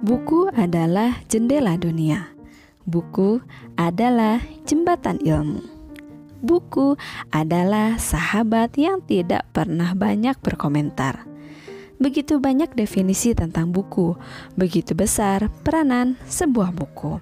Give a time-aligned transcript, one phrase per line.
[0.00, 2.32] Buku adalah jendela dunia.
[2.88, 3.44] Buku
[3.76, 5.60] adalah jembatan ilmu.
[6.40, 6.96] Buku
[7.28, 11.28] adalah sahabat yang tidak pernah banyak berkomentar.
[12.00, 14.16] Begitu banyak definisi tentang buku,
[14.56, 17.20] begitu besar peranan sebuah buku.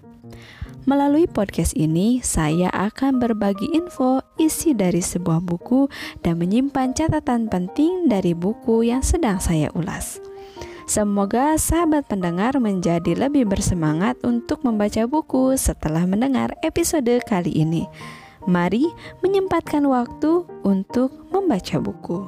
[0.86, 5.90] Melalui podcast ini, saya akan berbagi info isi dari sebuah buku
[6.22, 10.27] dan menyimpan catatan penting dari buku yang sedang saya ulas.
[10.88, 17.84] Semoga sahabat pendengar menjadi lebih bersemangat untuk membaca buku setelah mendengar episode kali ini.
[18.48, 18.88] Mari
[19.20, 22.24] menyempatkan waktu untuk membaca buku.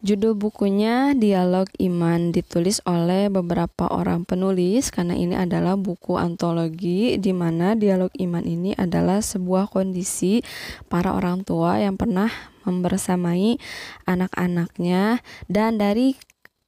[0.00, 7.36] Judul bukunya Dialog Iman ditulis oleh beberapa orang penulis karena ini adalah buku antologi di
[7.36, 10.42] mana dialog iman ini adalah sebuah kondisi
[10.90, 13.58] para orang tua yang pernah membersamai
[14.06, 16.18] anak-anaknya dan dari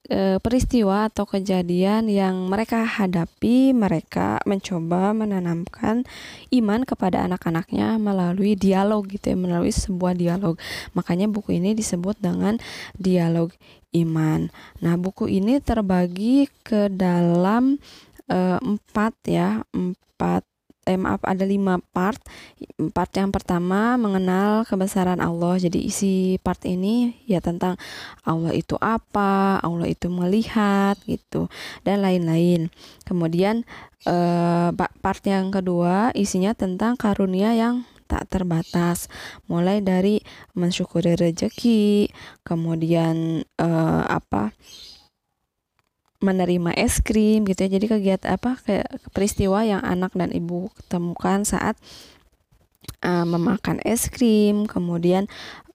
[0.09, 6.05] e, peristiwa atau kejadian yang mereka hadapi, mereka mencoba menanamkan
[6.53, 10.61] iman kepada anak-anaknya melalui dialog gitu ya, melalui sebuah dialog.
[10.93, 12.61] Makanya buku ini disebut dengan
[12.97, 13.53] dialog
[13.95, 14.51] iman.
[14.83, 17.81] Nah, buku ini terbagi ke dalam
[18.29, 20.45] e, empat ya, empat
[20.85, 22.21] eh maaf ada lima part.
[22.93, 25.57] Part yang pertama mengenal kebesaran Allah.
[25.61, 27.81] Jadi isi part ini ya tentang
[28.25, 31.49] Allah itu apa, Allah itu melihat gitu
[31.83, 32.69] dan lain-lain.
[33.09, 33.65] Kemudian
[34.05, 39.09] eh, part yang kedua isinya tentang karunia yang tak terbatas
[39.49, 40.21] mulai dari
[40.53, 42.13] mensyukuri rezeki
[42.45, 44.53] kemudian eh, apa
[46.25, 47.77] menerima es krim gitu ya.
[47.77, 51.77] Jadi kegiatan apa kayak peristiwa yang anak dan ibu temukan saat
[53.05, 54.65] uh, memakan es krim.
[54.65, 55.29] Kemudian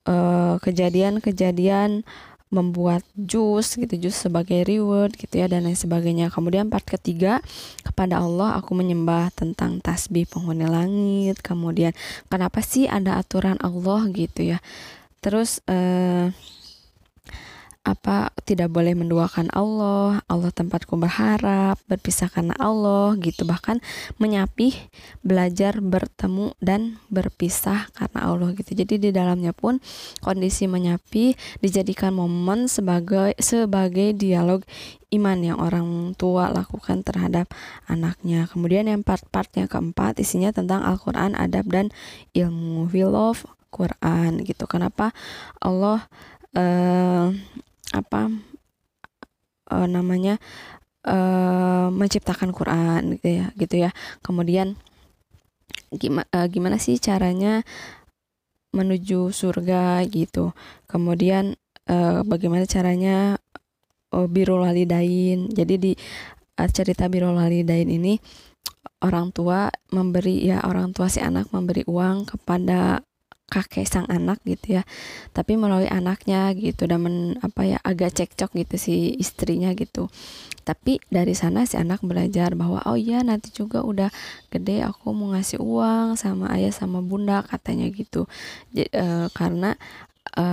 [0.09, 2.01] kejadian kejadian-kejadian
[2.49, 6.33] membuat jus gitu jus sebagai reward gitu ya dan lain sebagainya.
[6.33, 7.45] Kemudian part ketiga
[7.85, 11.45] kepada Allah aku menyembah tentang tasbih penghuni langit.
[11.45, 11.93] Kemudian
[12.25, 14.57] kenapa sih ada aturan Allah gitu ya?
[15.21, 16.33] Terus uh,
[17.89, 23.81] apa tidak boleh menduakan Allah, Allah tempatku berharap, berpisah karena Allah gitu bahkan
[24.21, 24.77] menyapih,
[25.25, 28.77] belajar bertemu dan berpisah karena Allah gitu.
[28.77, 29.81] Jadi di dalamnya pun
[30.21, 34.61] kondisi menyapih dijadikan momen sebagai sebagai dialog
[35.09, 37.49] iman yang orang tua lakukan terhadap
[37.89, 38.45] anaknya.
[38.45, 41.89] Kemudian yang part-part yang keempat isinya tentang Al-Qur'an, adab dan
[42.37, 42.85] ilmu.
[42.93, 44.65] We love Quran gitu.
[44.65, 45.13] Kenapa
[45.61, 46.05] Allah
[46.57, 47.33] uh,
[47.93, 48.29] apa
[49.69, 50.37] uh, namanya
[51.05, 53.89] uh, menciptakan Quran gitu ya gitu ya.
[54.25, 54.75] Kemudian
[55.93, 57.65] gimana uh, gimana sih caranya
[58.73, 60.53] menuju surga gitu.
[60.85, 61.57] Kemudian
[61.89, 63.37] uh, bagaimana caranya
[64.13, 65.49] uh, birul walidain.
[65.49, 65.91] Jadi di
[66.61, 68.21] uh, cerita birul walidain ini
[68.99, 73.01] orang tua memberi ya orang tua si anak memberi uang kepada
[73.49, 74.83] kakek sang anak gitu ya.
[75.33, 80.07] Tapi melalui anaknya gitu dan men, apa ya agak cekcok gitu si istrinya gitu.
[80.63, 84.13] Tapi dari sana si anak belajar bahwa oh iya nanti juga udah
[84.53, 88.29] gede aku mau ngasih uang sama ayah sama bunda katanya gitu.
[88.77, 89.73] J e, karena
[90.37, 90.45] e,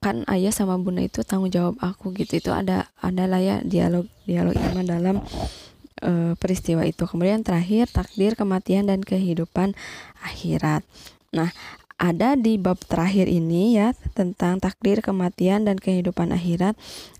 [0.00, 2.40] kan ayah sama bunda itu tanggung jawab aku gitu.
[2.40, 5.16] Itu ada ada lah ya dialog dialog iman dalam
[6.00, 7.04] e, peristiwa itu.
[7.04, 9.76] Kemudian terakhir takdir kematian dan kehidupan
[10.24, 10.80] akhirat.
[11.30, 11.52] Nah,
[12.00, 16.72] ada di bab terakhir ini ya tentang takdir kematian dan kehidupan akhirat.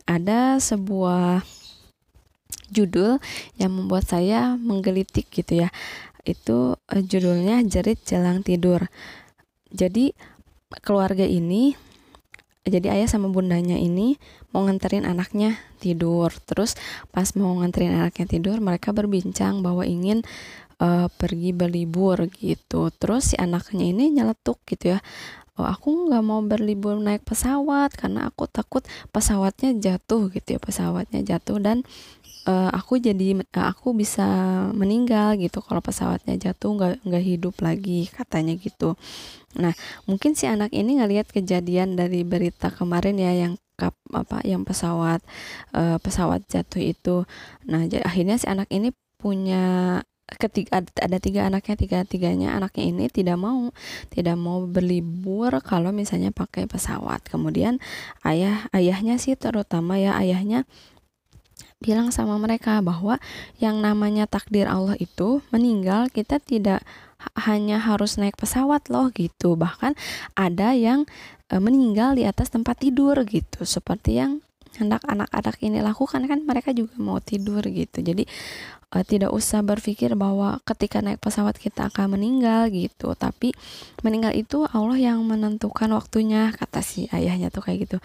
[0.08, 1.44] Ada sebuah
[2.72, 3.20] judul
[3.60, 5.68] yang membuat saya menggelitik gitu ya.
[6.24, 8.88] Itu uh, judulnya jerit jelang tidur.
[9.68, 10.16] Jadi
[10.80, 11.76] keluarga ini
[12.64, 14.16] jadi ayah sama bundanya ini
[14.56, 16.32] mau nganterin anaknya tidur.
[16.48, 16.72] Terus
[17.12, 20.24] pas mau nganterin anaknya tidur mereka berbincang bahwa ingin
[20.80, 22.90] uh, pergi berlibur gitu.
[22.96, 24.98] Terus si anaknya ini nyeletuk gitu ya.
[25.60, 28.80] Oh aku nggak mau berlibur naik pesawat karena aku takut
[29.12, 31.60] pesawatnya jatuh gitu ya pesawatnya jatuh.
[31.60, 31.84] Dan
[32.48, 34.24] uh, aku jadi uh, aku bisa
[34.72, 38.96] meninggal gitu kalau pesawatnya jatuh nggak nggak hidup lagi katanya gitu.
[39.60, 39.76] Nah
[40.08, 45.20] mungkin si anak ini ngelihat kejadian dari berita kemarin ya yang kap apa yang pesawat
[45.76, 47.16] uh, pesawat jatuh itu.
[47.68, 50.00] Nah akhirnya si anak ini punya
[50.38, 53.74] ketiga ada tiga anaknya tiga tiganya anaknya ini tidak mau
[54.12, 57.26] tidak mau berlibur kalau misalnya pakai pesawat.
[57.26, 57.82] Kemudian
[58.22, 60.68] ayah ayahnya sih terutama ya ayahnya
[61.80, 63.16] bilang sama mereka bahwa
[63.56, 66.84] yang namanya takdir Allah itu meninggal kita tidak
[67.36, 69.56] hanya harus naik pesawat loh gitu.
[69.56, 69.96] Bahkan
[70.36, 71.08] ada yang
[71.48, 73.64] e, meninggal di atas tempat tidur gitu.
[73.64, 74.44] Seperti yang
[74.76, 78.04] hendak anak-anak ini lakukan kan mereka juga mau tidur gitu.
[78.04, 78.28] Jadi
[78.94, 83.14] uh, tidak usah berpikir bahwa ketika naik pesawat kita akan meninggal gitu.
[83.14, 83.54] Tapi
[84.02, 87.96] meninggal itu Allah yang menentukan waktunya kata si ayahnya tuh kayak gitu.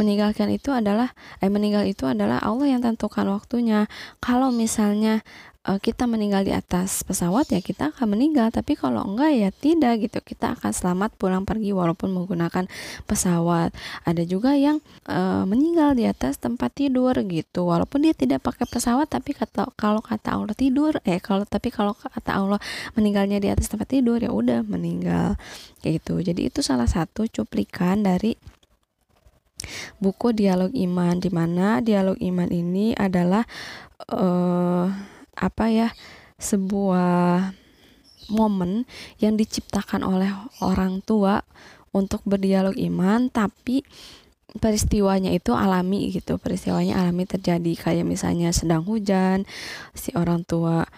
[0.00, 1.12] Meninggalkan itu adalah
[1.44, 3.86] eh meninggal itu adalah Allah yang tentukan waktunya.
[4.18, 5.20] Kalau misalnya
[5.68, 8.48] uh, kita meninggal di atas pesawat ya kita akan meninggal.
[8.52, 10.18] Tapi kalau enggak ya tidak gitu.
[10.24, 12.64] Kita akan selamat pulang pergi walaupun menggunakan
[13.04, 13.74] pesawat.
[14.06, 17.68] Ada juga yang uh, meninggal di atas tempat tidur gitu.
[17.68, 20.98] Walaupun dia tidak pakai pesawat tapi kata kalau kata Allah tidur.
[21.02, 22.60] Eh kalau tapi kalau kata Allah
[22.94, 25.34] meninggalnya di atas tempat tidur ya udah meninggal.
[25.82, 26.14] Kayak gitu.
[26.22, 28.38] Jadi itu salah satu cuplikan dari
[30.00, 33.44] buku dialog iman di mana dialog iman ini adalah
[34.08, 34.88] uh,
[35.36, 35.88] apa ya
[36.40, 37.52] sebuah
[38.32, 38.88] momen
[39.20, 40.30] yang diciptakan oleh
[40.62, 41.44] orang tua
[41.90, 43.82] untuk berdialog iman tapi
[44.58, 47.72] peristiwanya itu alami gitu peristiwanya alami terjadi.
[47.78, 49.46] Kayak misalnya sedang hujan
[49.94, 50.88] si orang tua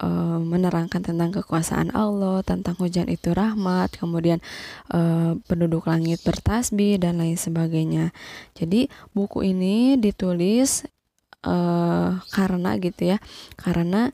[0.00, 0.08] e,
[0.40, 4.40] menerangkan tentang kekuasaan Allah tentang hujan itu rahmat kemudian
[4.88, 5.00] e,
[5.44, 8.16] penduduk langit bertasbih dan lain sebagainya.
[8.56, 10.88] Jadi buku ini ditulis
[11.46, 13.18] uh, karena gitu ya
[13.54, 14.10] karena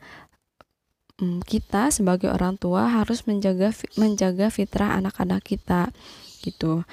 [1.19, 5.90] um, kita sebagai orang tua harus menjaga menjaga fitrah anak-anak kita
[6.44, 6.84] gitu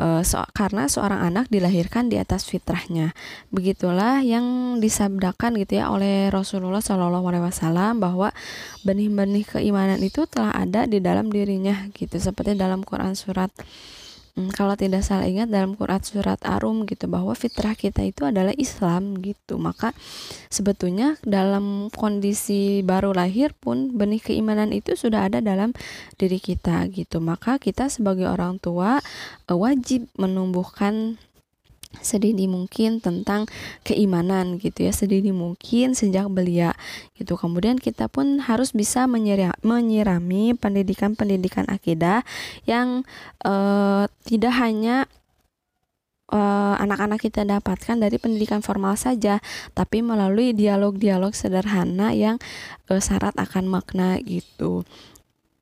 [0.00, 3.16] uh, so, karena seorang anak dilahirkan di atas fitrahnya.
[3.52, 8.32] Begitulah yang disabdakan gitu ya oleh Rasulullah Shallallahu Alaihi Wasallam bahwa
[8.84, 13.50] benih-benih keimanan itu telah ada di dalam dirinya gitu seperti dalam Quran surat
[14.36, 18.52] hmm, kalau tidak salah ingat dalam Quran surat Arum gitu bahwa fitrah kita itu adalah
[18.54, 19.56] Islam gitu.
[19.56, 19.96] Maka
[20.52, 25.72] sebetulnya dalam kondisi baru lahir pun benih keimanan itu sudah ada dalam
[26.20, 27.18] diri kita gitu.
[27.18, 29.00] Maka kita sebagai orang tua
[29.48, 31.18] eh, wajib menumbuhkan
[32.02, 33.46] sedini mungkin tentang
[33.86, 36.74] keimanan gitu ya sedini mungkin sejak belia
[37.16, 42.26] gitu kemudian kita pun harus bisa menyirami pendidikan-pendidikan akidah
[42.68, 43.06] yang
[43.46, 45.06] uh, tidak hanya
[46.26, 49.38] eh, anak-anak uh, kita dapatkan dari pendidikan formal saja,
[49.78, 52.42] tapi melalui dialog-dialog sederhana yang
[52.90, 54.82] uh, syarat akan makna gitu.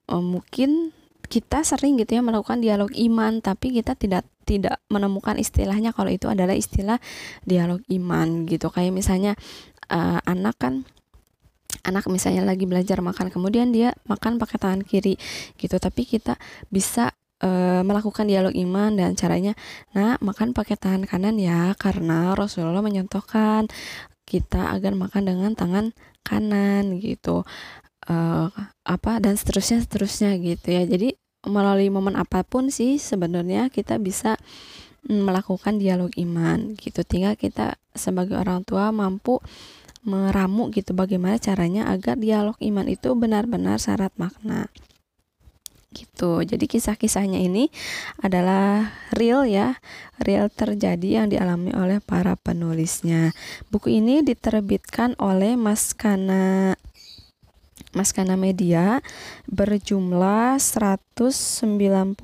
[0.09, 5.97] Uh, mungkin kita sering gitu ya melakukan dialog iman, tapi kita tidak tidak menemukan istilahnya
[5.97, 7.01] kalau itu adalah istilah
[7.49, 8.69] dialog iman gitu.
[8.69, 9.33] Kayak misalnya
[9.89, 10.75] uh, anak kan
[11.85, 15.17] anak misalnya lagi belajar makan kemudian dia makan pakai tangan kiri
[15.57, 15.77] gitu.
[15.81, 16.37] Tapi kita
[16.69, 17.13] bisa
[17.45, 19.53] uh, melakukan dialog iman dan caranya
[19.93, 23.69] nah makan pakai tangan kanan ya karena Rasulullah menyontohkan
[24.25, 25.93] kita agar makan dengan tangan
[26.25, 27.45] kanan gitu
[28.09, 28.49] uh,
[28.85, 30.83] apa dan seterusnya seterusnya gitu ya.
[30.85, 34.41] Jadi melalui momen apa pun sih sebenarnya kita bisa
[35.09, 37.05] mm, melakukan dialog iman gitu.
[37.05, 39.41] Tinggal kita sebagai orang tua mampu
[40.05, 44.69] meramu gitu bagaimana caranya agar dialog iman itu benar-benar syarat makna
[45.95, 46.43] gitu.
[46.43, 47.71] Jadi kisah-kisahnya ini
[48.21, 49.79] adalah real ya
[50.19, 53.31] real terjadi yang dialami oleh para penulisnya.
[53.71, 56.75] Buku ini diterbitkan oleh Maskana
[57.95, 59.01] Maskana Media
[59.49, 62.19] berjumlah 194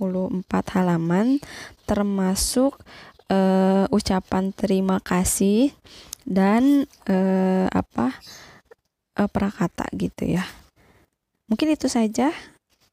[0.75, 1.39] halaman
[1.87, 2.79] termasuk
[3.31, 5.73] uh, ucapan terima kasih
[6.27, 8.19] dan uh, apa
[9.17, 10.45] uh, prakata gitu ya.
[11.51, 12.31] Mungkin itu saja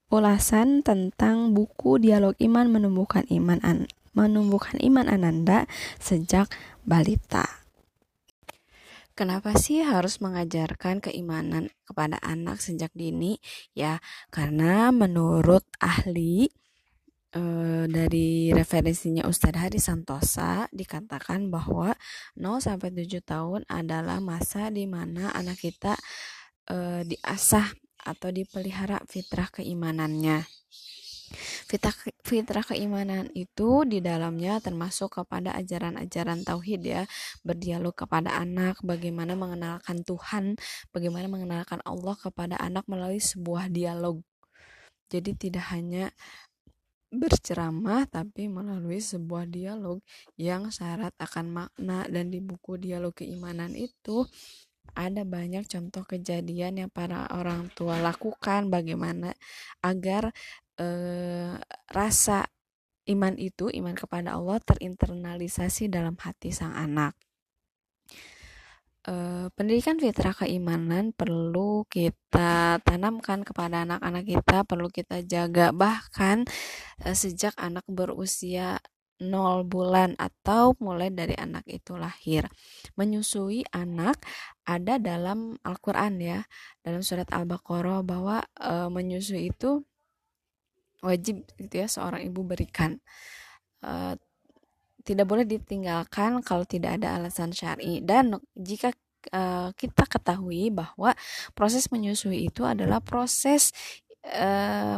[0.09, 3.85] ulasan tentang buku Dialog Iman menumbuhkan iman an
[4.17, 5.69] menumbuhkan iman Ananda
[6.01, 6.49] sejak
[6.81, 7.66] balita.
[9.17, 13.41] Kenapa sih harus mengajarkan keimanan kepada anak sejak dini?
[13.73, 13.97] Ya,
[14.29, 16.53] karena menurut ahli
[17.33, 17.41] e,
[17.89, 21.97] dari referensinya Ustadz Hari Santosa dikatakan bahwa
[22.37, 25.97] 0 sampai 7 tahun adalah masa di mana anak kita
[26.69, 27.73] e, diasah
[28.05, 30.45] atau dipelihara fitrah keimanannya.
[31.67, 37.03] Fitrah, fitrah keimanan itu di dalamnya termasuk kepada ajaran-ajaran tauhid ya,
[37.43, 40.55] berdialog kepada anak, bagaimana mengenalkan Tuhan,
[40.95, 44.23] bagaimana mengenalkan Allah kepada anak melalui sebuah dialog.
[45.07, 46.11] Jadi tidak hanya
[47.07, 50.03] berceramah tapi melalui sebuah dialog
[50.35, 54.27] yang syarat akan makna dan di buku dialog keimanan itu
[54.91, 59.31] ada banyak contoh kejadian yang para orang tua lakukan bagaimana
[59.79, 60.35] agar
[60.77, 61.53] eh,
[61.91, 62.47] rasa
[63.07, 67.15] iman itu iman kepada Allah terinternalisasi dalam hati sang anak
[69.07, 76.43] eh, pendidikan fitrah keimanan perlu kita tanamkan kepada anak-anak kita perlu kita jaga bahkan
[77.03, 78.77] eh, sejak anak berusia
[79.17, 82.45] nol bulan atau mulai dari anak itu lahir.
[82.97, 84.21] Menyusui anak
[84.65, 86.45] ada dalam Al-Qur'an ya,
[86.85, 89.81] dalam surat Al-Baqarah bahwa e, menyusui itu
[91.03, 93.01] wajib gitu ya seorang ibu berikan.
[93.83, 94.17] E,
[95.07, 98.91] tidak boleh ditinggalkan kalau tidak ada alasan syar'i dan jika
[99.31, 101.15] e, kita ketahui bahwa
[101.55, 103.71] proses menyusui itu adalah proses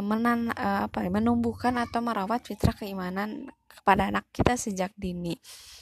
[0.02, 5.38] menan apa ya, menumbuhkan atau merawat fitrah keimanan kepada anak kita sejak dini.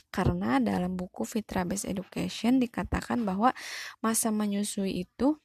[0.09, 3.53] Karena dalam buku Fitra Based Education dikatakan bahwa
[4.01, 5.37] masa menyusui itu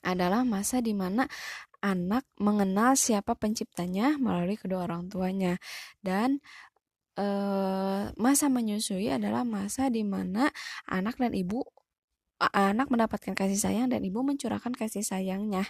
[0.00, 1.28] adalah masa di mana
[1.82, 5.58] anak mengenal siapa penciptanya melalui kedua orang tuanya.
[5.98, 6.38] Dan
[7.18, 7.26] e,
[8.16, 10.48] masa menyusui adalah masa di mana
[10.88, 11.66] anak dan ibu
[12.42, 15.62] anak mendapatkan kasih sayang dan ibu mencurahkan kasih sayangnya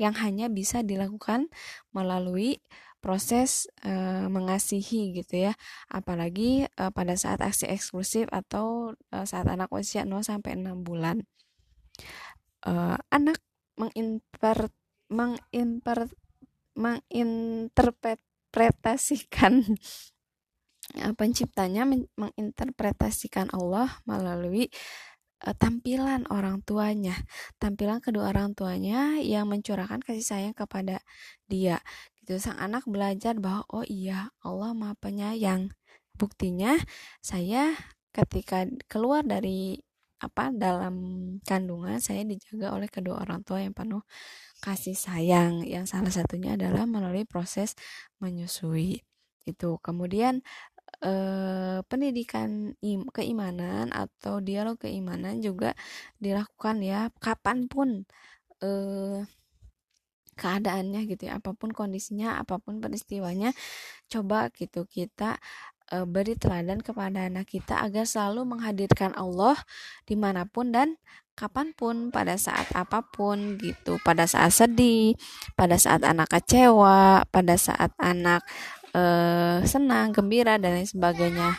[0.00, 1.52] yang hanya bisa dilakukan
[1.92, 2.64] melalui
[3.04, 3.92] proses e,
[4.32, 5.52] mengasihi gitu ya.
[5.92, 11.20] Apalagi e, pada saat aksi eksklusif atau e, saat anak usia 0 sampai 6 bulan.
[12.64, 12.72] E,
[13.12, 13.44] anak
[13.76, 14.72] menginter
[15.08, 16.08] menginter
[16.74, 19.62] menginterpretasikan
[21.20, 24.68] penciptanya menginterpretasikan Allah melalui
[25.52, 27.12] tampilan orang tuanya,
[27.60, 31.04] tampilan kedua orang tuanya yang mencurahkan kasih sayang kepada
[31.44, 31.84] dia.
[32.16, 32.40] Gitu.
[32.40, 35.68] Sang anak belajar bahwa oh iya Allah maha penyayang.
[36.16, 36.80] Buktinya
[37.20, 37.76] saya
[38.16, 39.76] ketika keluar dari
[40.22, 40.96] apa dalam
[41.44, 44.00] kandungan saya dijaga oleh kedua orang tua yang penuh
[44.64, 47.76] kasih sayang yang salah satunya adalah melalui proses
[48.24, 49.04] menyusui.
[49.44, 49.76] Itu.
[49.84, 50.40] Kemudian
[51.04, 55.76] eh, pendidikan im, keimanan atau dialog keimanan juga
[56.16, 58.08] dilakukan ya kapan pun
[58.64, 59.28] eh,
[60.34, 61.38] keadaannya gitu ya.
[61.38, 63.54] Apa pun kondisinya apa pun peristiwanya
[64.10, 65.38] coba gitu kita
[65.90, 69.56] e, beri teladan kepada anak kita agar selalu menghadirkan Allah
[70.08, 70.98] di mana pun dan
[71.34, 75.18] kapan pun pada saat apa pun gitu pada saat sedih
[75.58, 78.46] pada saat anak kecewa pada saat anak
[78.94, 79.02] e,
[79.66, 81.58] senang gembira dan lain sebagainya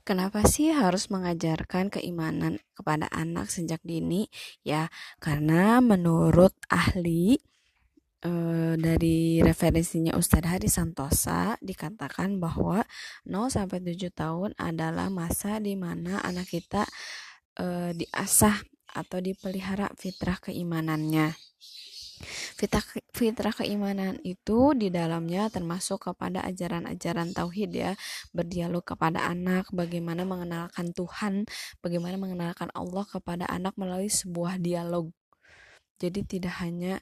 [0.00, 4.26] Kenapa sih harus mengajarkan keimanan kepada anak sejak dini?
[4.64, 4.90] Ya,
[5.22, 7.38] karena menurut ahli
[8.24, 8.32] e,
[8.80, 12.82] dari referensinya Ustadz Hari Santosa dikatakan bahwa
[13.28, 16.88] 0 sampai 7 tahun adalah masa di mana anak kita
[17.60, 18.56] e, diasah
[18.96, 21.36] atau dipelihara fitrah keimanannya.
[22.60, 22.84] Fitrah,
[23.16, 27.92] fitrah keimanan itu di dalamnya termasuk kepada ajaran-ajaran tauhid ya,
[28.36, 31.48] berdialog kepada anak, bagaimana mengenalkan Tuhan,
[31.80, 35.08] bagaimana mengenalkan Allah kepada anak melalui sebuah dialog.
[35.96, 37.00] Jadi tidak hanya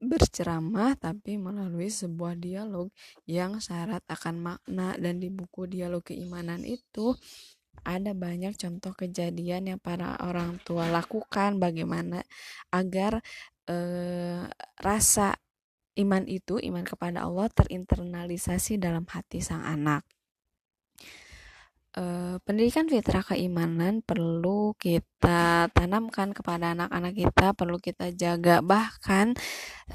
[0.00, 2.88] berceramah tapi melalui sebuah dialog
[3.28, 7.12] yang syarat akan makna dan di buku dialog keimanan itu
[7.84, 12.24] ada banyak contoh kejadian yang para orang tua lakukan bagaimana
[12.72, 13.20] agar
[13.68, 14.44] eh,
[14.80, 15.36] rasa
[15.98, 20.06] iman itu iman kepada Allah terinternalisasi dalam hati sang anak.
[21.90, 28.62] Eh, pendidikan fitrah keimanan perlu kita tanamkan kepada anak-anak kita perlu kita jaga.
[28.62, 29.34] Bahkan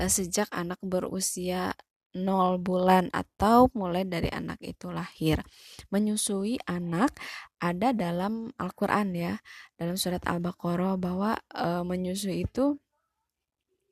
[0.04, 1.72] eh, sejak anak berusia
[2.16, 5.44] 0 bulan atau mulai dari anak itu lahir.
[5.92, 7.12] Menyusui anak
[7.60, 9.36] ada dalam Al-Qur'an ya,
[9.76, 12.80] dalam surat Al-Baqarah bahwa e, menyusui itu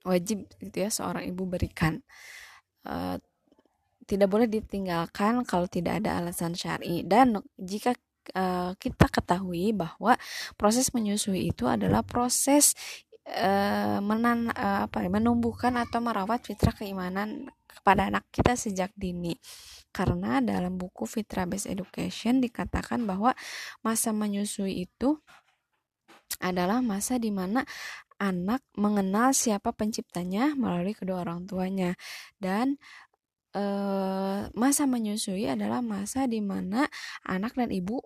[0.04, 2.04] wajib gitu ya seorang ibu berikan
[2.88, 3.16] uh,
[4.04, 7.96] tidak boleh ditinggalkan kalau tidak ada alasan syar'i dan jika
[8.36, 10.20] uh, kita ketahui bahwa
[10.60, 12.76] proses menyusui itu adalah proses
[14.04, 19.36] menan apa ya menumbuhkan atau merawat fitrah keimanan kepada anak kita sejak dini.
[19.94, 23.38] Karena dalam buku Fitra Based Education dikatakan bahwa
[23.86, 25.22] masa menyusui itu
[26.42, 27.62] adalah masa di mana
[28.18, 31.94] anak mengenal siapa penciptanya melalui kedua orang tuanya.
[32.42, 32.82] Dan
[33.54, 33.64] e,
[34.58, 36.90] masa menyusui adalah masa di mana
[37.28, 38.02] anak dan ibu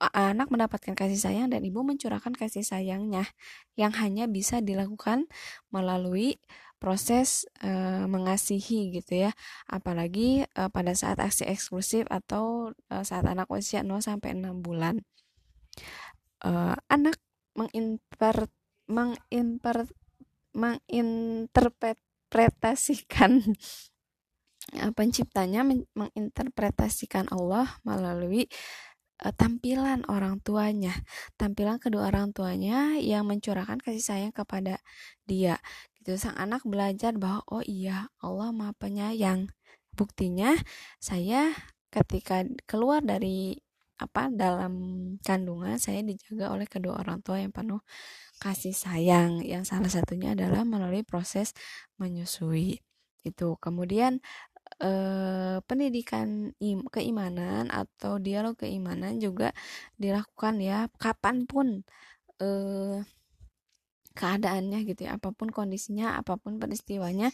[0.00, 3.24] anak mendapatkan kasih sayang dan ibu mencurahkan kasih sayangnya
[3.80, 5.24] yang hanya bisa dilakukan
[5.72, 6.36] melalui
[6.76, 7.72] proses e,
[8.04, 9.32] mengasihi gitu ya.
[9.64, 15.00] Apalagi e, pada saat aksi eksklusif atau e, saat anak usia 0 sampai 6 bulan.
[16.44, 16.50] E,
[16.92, 17.16] anak
[17.56, 18.52] menginter
[18.86, 19.88] menginter
[20.52, 23.40] menginterpretasikan
[24.98, 25.64] penciptanya
[25.96, 28.50] menginterpretasikan Allah melalui
[29.22, 30.92] uh, tampilan orang tuanya,
[31.40, 34.80] tampilan kedua orang tuanya yang mencurahkan kasih sayang kepada
[35.24, 35.60] dia.
[36.00, 39.48] Gitu sang anak belajar bahwa oh iya Allah Maha Penyayang.
[39.96, 40.52] Buktinya
[41.00, 41.56] saya
[41.88, 43.56] ketika keluar dari
[43.96, 44.74] apa dalam
[45.24, 47.80] kandungan saya dijaga oleh kedua orang tua yang penuh
[48.36, 51.56] kasih sayang yang salah satunya adalah melalui proses
[51.96, 52.84] menyusui
[53.24, 54.20] itu kemudian
[54.82, 59.52] eh, pendidikan im, keimanan atau dialog keimanan juga
[60.00, 61.84] dilakukan ya kapan pun
[62.42, 63.00] eh,
[64.16, 67.28] keadaannya gitu ya apa pun kondisinya apa pun peristiwanya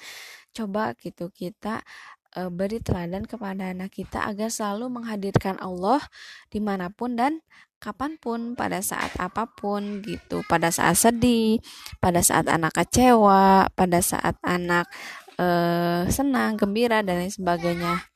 [0.51, 1.87] coba gitu kita
[2.35, 6.03] e, beri teladan kepada anak kita agar selalu menghadirkan Allah
[6.51, 7.39] di mana pun dan
[7.79, 10.47] kapan pun pada saat apa pun gitu.
[10.47, 11.59] Pada saat sedih
[11.99, 14.87] pada saat anak kecewa pada saat anak
[15.43, 15.47] e,
[16.15, 18.12] senang gembira dan lain sebagainya